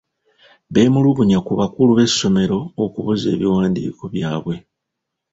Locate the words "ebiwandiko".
3.35-4.03